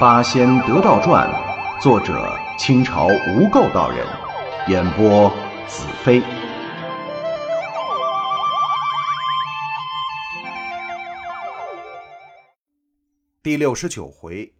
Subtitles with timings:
[0.02, 1.28] 《八仙得道传》，
[1.82, 4.06] 作者清朝无垢道人，
[4.66, 5.28] 演播
[5.68, 6.22] 子飞。
[13.42, 14.54] 第六十九回，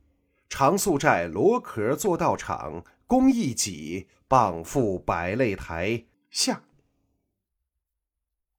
[0.51, 6.61] 长素寨罗壳做道场，公益己傍富百擂台下。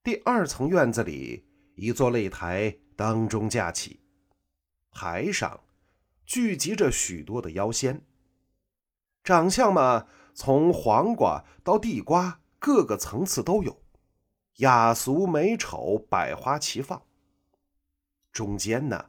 [0.02, 1.46] 第二层院子里，
[1.76, 4.00] 一座擂台当中架起，
[4.92, 5.60] 台上。
[6.32, 8.06] 聚集着许多的妖仙，
[9.22, 13.82] 长相嘛，从黄瓜到地瓜，各个层次都有，
[14.60, 17.02] 雅俗美丑，百花齐放。
[18.32, 19.08] 中间呢，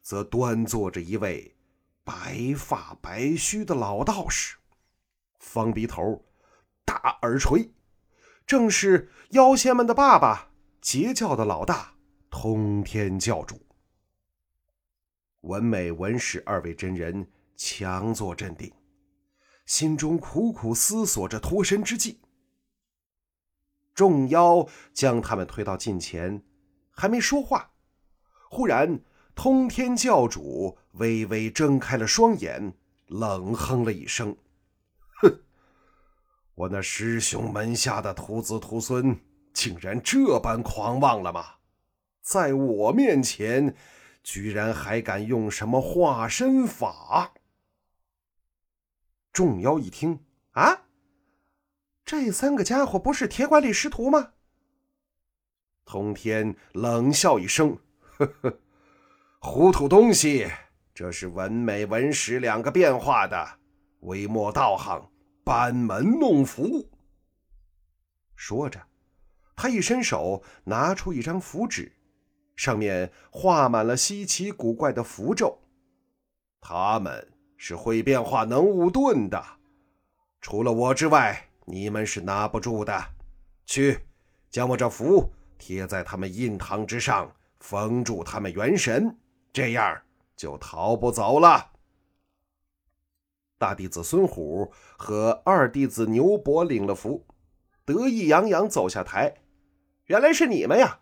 [0.00, 1.56] 则端坐着一位
[2.04, 4.54] 白发白须的老道士，
[5.40, 6.24] 方鼻头，
[6.84, 7.72] 大耳垂，
[8.46, 11.94] 正是妖仙们的爸爸，截教的老大，
[12.30, 13.60] 通天教主。
[15.42, 18.70] 文美、文史二位真人强作镇定，
[19.64, 22.20] 心中苦苦思索着脱身之计。
[23.94, 26.42] 众妖将他们推到近前，
[26.90, 27.72] 还没说话，
[28.50, 29.00] 忽然
[29.34, 32.74] 通天教主微微睁开了双眼，
[33.06, 34.36] 冷哼了一声
[35.22, 35.40] ：“哼，
[36.54, 39.18] 我那师兄门下的徒子徒孙，
[39.54, 41.44] 竟然这般狂妄了吗？
[42.20, 43.74] 在我面前！”
[44.22, 47.32] 居然还敢用什么化身法？
[49.32, 50.82] 众妖一听，啊，
[52.04, 54.32] 这三个家伙不是铁拐李师徒吗？
[55.84, 57.78] 通天冷笑一声
[58.18, 58.58] ：“呵呵，
[59.40, 60.48] 糊涂东西，
[60.94, 63.58] 这是文美、文史两个变化的，
[64.00, 65.10] 微末道行，
[65.42, 66.90] 班门弄斧。”
[68.36, 68.80] 说着，
[69.56, 71.92] 他一伸手，拿出一张符纸。
[72.56, 75.58] 上面画满了稀奇古怪的符咒，
[76.60, 79.42] 他们是会变化能武遁的，
[80.40, 83.02] 除了我之外，你们是拿不住的。
[83.64, 83.98] 去，
[84.50, 87.30] 将我这符贴在他们印堂之上，
[87.60, 89.16] 封住他们元神，
[89.52, 90.02] 这样
[90.36, 91.70] 就逃不走了。
[93.58, 97.26] 大弟子孙虎和二弟子牛伯领了符，
[97.84, 99.34] 得意洋洋走下台。
[100.06, 101.00] 原来是你们呀！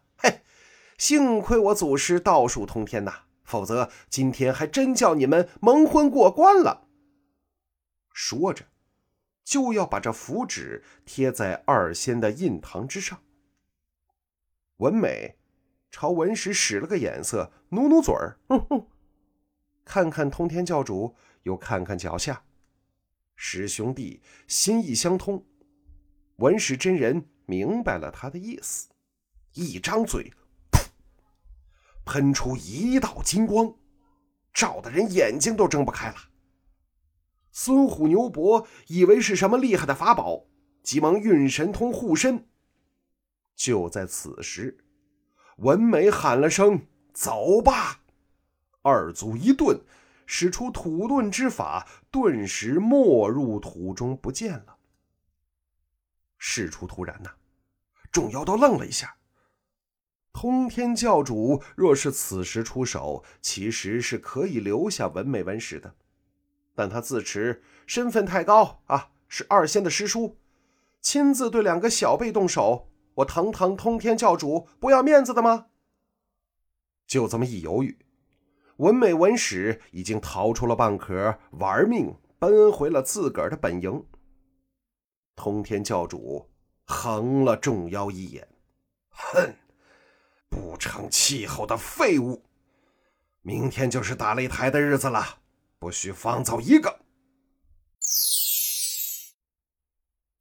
[0.98, 6.88] 幸亏我祖师道术通天呐，否则今天还真叫你们蒙混过关了。
[8.12, 8.66] 说着，
[9.44, 13.22] 就要把这符纸贴在二仙的印堂之上。
[14.78, 15.38] 文美
[15.90, 18.86] 朝文石使了个眼色，努努嘴儿，哼哼，
[19.84, 22.42] 看看通天教主，又看看脚下，
[23.36, 25.46] 师兄弟心意相通。
[26.36, 28.88] 文石真人明白了他的意思，
[29.54, 30.32] 一张嘴。
[32.08, 33.74] 喷出一道金光，
[34.54, 36.16] 照的人眼睛都睁不开了。
[37.52, 40.46] 孙虎、牛伯以为是什么厉害的法宝，
[40.82, 42.48] 急忙运神通护身。
[43.54, 44.78] 就在此时，
[45.58, 48.00] 文美喊了声“走吧”，
[48.80, 49.78] 二足一顿，
[50.24, 54.78] 使出土遁之法，顿时没入土中不见了。
[56.38, 57.32] 事出突然呐，
[58.10, 59.17] 众妖都愣了一下。
[60.40, 65.96] 通天教主若是此时出手，其实是可以留下文美文史的，
[66.76, 70.36] 但他自持身份太高啊，是二仙的师叔，
[71.00, 75.66] 亲自对两个小辈动手，我堂堂通天教主不要面子的吗？
[77.08, 77.98] 就这么一犹豫，
[78.76, 84.06] 文美文史已经逃出了蚌壳，玩命奔回了自个儿的本营。
[85.34, 86.48] 通天教主
[86.84, 88.46] 横了众妖一眼，
[89.08, 89.52] 哼。
[90.98, 92.42] 成气候的废物！
[93.42, 95.38] 明天就是打擂台的日子了，
[95.78, 96.98] 不许放走一个。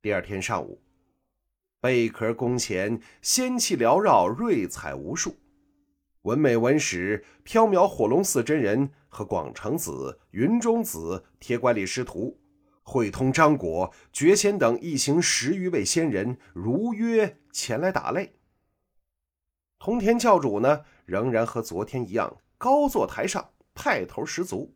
[0.01, 0.81] 第二天上午，
[1.79, 5.37] 贝壳宫前仙气缭绕，瑞彩无数。
[6.23, 12.35] 文美、文史、缥缈火龙寺真人和广成子、云中子、铁拐李师徒、
[12.81, 18.31] 慧通张果、绝仙等一行十余位仙人如约前来打擂。
[19.79, 24.73] 通天教主呢，仍然和昨天一样，高坐台上，派头十足。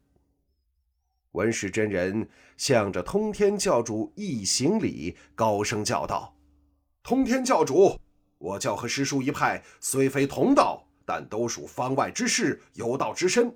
[1.32, 6.36] 文史真人向着通天教主一行礼，高声叫道
[7.02, 8.00] ：“通天教主，
[8.38, 13.56] 我教和师叔一派虽非同道，但都属方外之士，有道之身。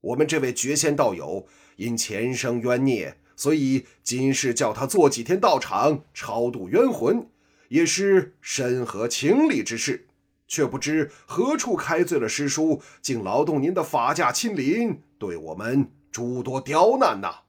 [0.00, 1.46] 我们这位绝仙道友
[1.76, 7.28] 因前生冤孽，所以今世叫他做几天道场，超度冤魂，
[7.68, 10.08] 也是深合情理之事。”
[10.46, 17.42] 却不知何处开罪了师叔，竟劳动您的法驾亲临，对我们诸多刁难呐！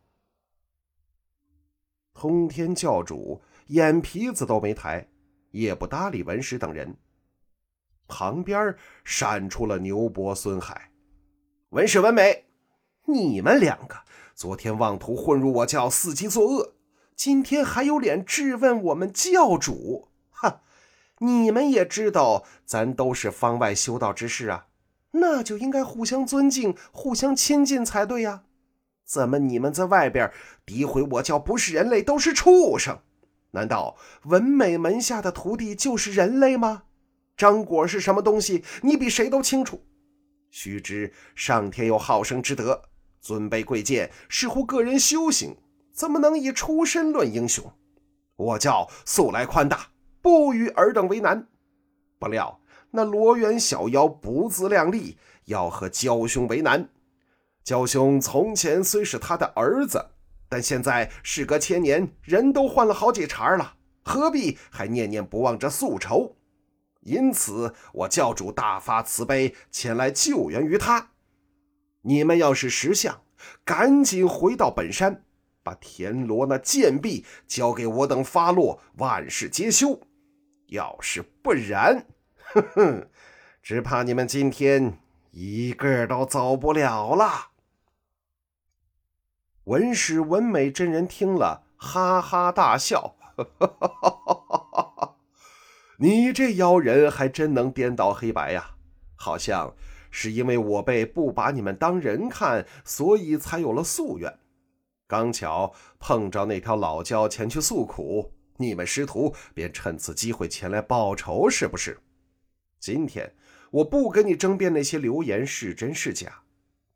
[2.13, 5.07] 通天教主眼皮子都没抬，
[5.51, 6.95] 也不搭理文石等人。
[8.07, 10.91] 旁边闪出了牛伯、孙海、
[11.69, 12.45] 文石、文美，
[13.05, 13.95] 你们两个
[14.35, 16.75] 昨天妄图混入我教，伺机作恶，
[17.15, 20.09] 今天还有脸质问我们教主？
[20.29, 20.61] 哈！
[21.23, 24.67] 你们也知道，咱都是方外修道之士啊，
[25.11, 28.43] 那就应该互相尊敬、互相亲近才对呀。
[29.05, 30.29] 怎么你们在外边
[30.65, 32.99] 诋毁我教不是人类，都是畜生？
[33.51, 36.83] 难道文美门下的徒弟就是人类吗？
[37.37, 38.63] 张果是什么东西？
[38.81, 39.81] 你比谁都清楚。
[40.51, 42.81] 须知上天有好生之德，
[43.21, 45.55] 尊卑贵贱视乎个人修行，
[45.93, 47.71] 怎么能以出身论英雄？
[48.35, 49.92] 我教素来宽大。
[50.23, 51.49] 不与尔等为难，
[52.17, 52.61] 不料
[52.91, 55.17] 那罗元小妖不自量力，
[55.47, 56.87] 要和焦兄为难。
[57.61, 60.11] 焦兄从前虽是他的儿子，
[60.47, 66.37] 但现在事隔千年，人都换了好几茬了，何必还念念不忘这宿仇？
[67.01, 71.09] 因此，我教主大发慈悲，前来救援于他。
[72.03, 73.23] 你们要是识相，
[73.65, 75.25] 赶紧回到本山，
[75.63, 79.99] 把田螺那贱婢交给我等发落，万事皆休。
[80.73, 83.09] 要是不然，哼哼，
[83.61, 84.97] 只怕你们今天
[85.29, 87.51] 一个都走不了了。
[89.65, 95.15] 文史文美真人听了，哈哈大笑：“哈哈哈哈哈哈
[95.99, 98.71] 你这妖人还真能颠倒黑白呀！
[99.15, 99.75] 好像
[100.09, 104.39] 是因为我辈不把你们当人看，所以才有了夙愿。
[105.07, 111.99] 刚巧碰着那条老蛟前去诉苦。”你们师徒便趁此机会前来报仇，是不是？
[112.79, 113.33] 今天
[113.71, 116.43] 我不跟你争辩那些流言是真是假，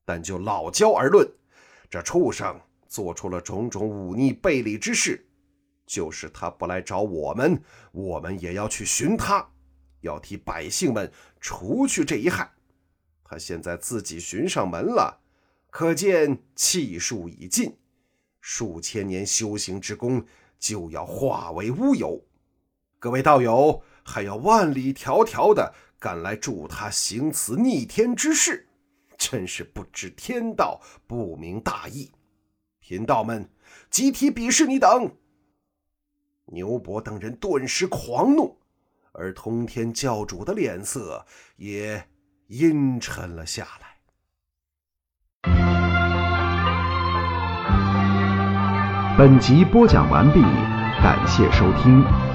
[0.05, 1.27] 但就老焦而论，
[1.89, 5.23] 这畜生做出了种种忤逆背礼之事。
[5.85, 7.63] 就是他不来找我们，
[7.93, 9.49] 我们也要去寻他，
[10.01, 12.51] 要替百姓们除去这一害。
[13.23, 15.21] 他现在自己寻上门了，
[15.69, 17.77] 可见气数已尽，
[18.41, 20.25] 数千年修行之功。
[20.59, 22.25] 就要化为乌有，
[22.99, 28.67] 各位道友还要万里迢迢的赶来助他行此逆天之事，
[29.17, 32.11] 真是不知天道，不明大义。
[32.79, 33.49] 贫道们
[33.89, 35.15] 集体鄙视你等！
[36.45, 38.57] 牛伯等人顿时狂怒，
[39.11, 41.25] 而通天教主的脸色
[41.57, 42.07] 也
[42.47, 43.96] 阴沉了下来。
[49.17, 50.43] 本集播讲完毕，
[51.01, 52.26] 感谢收听。